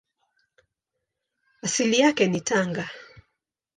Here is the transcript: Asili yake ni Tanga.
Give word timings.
Asili 1.61 1.99
yake 1.99 2.27
ni 2.27 2.41
Tanga. 2.41 2.89